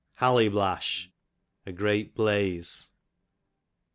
[0.19, 1.09] Halliblash,
[1.63, 2.89] a great blaxe.